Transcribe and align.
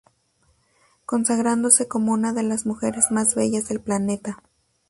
Consagrándose 1.05 1.87
como 1.87 2.11
una 2.13 2.33
de 2.33 2.41
las 2.41 2.65
mujeres 2.65 3.11
más 3.11 3.35
bellas 3.35 3.67
del 3.69 3.81
planeta. 3.81 4.41